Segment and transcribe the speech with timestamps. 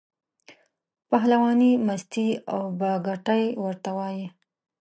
[1.09, 4.25] پهلوانۍ، مستۍ او بګتۍ ورته وایي.